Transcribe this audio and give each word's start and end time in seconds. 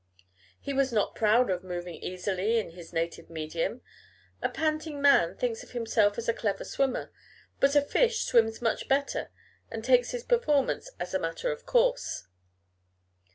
He 0.59 0.73
was 0.73 0.91
not 0.91 1.13
proud 1.13 1.51
of 1.51 1.63
moving 1.63 1.93
easily 1.93 2.57
in 2.57 2.71
his 2.71 2.91
native 2.91 3.29
medium. 3.29 3.83
A 4.41 4.49
panting 4.49 4.99
man 4.99 5.37
thinks 5.37 5.61
of 5.61 5.73
himself 5.73 6.17
as 6.17 6.27
a 6.27 6.33
clever 6.33 6.63
swimmer; 6.63 7.11
but 7.59 7.75
a 7.75 7.83
fish 7.83 8.23
swims 8.23 8.63
much 8.63 8.87
better, 8.89 9.29
and 9.69 9.83
takes 9.85 10.09
his 10.09 10.23
performance 10.23 10.89
as 10.99 11.13
a 11.13 11.19
matter 11.19 11.51
of 11.51 11.67
course. 11.67 12.23